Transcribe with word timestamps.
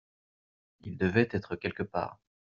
Il 0.79 0.97
devait 0.97 1.27
être 1.31 1.55
quelque 1.55 1.83
part. 1.83 2.17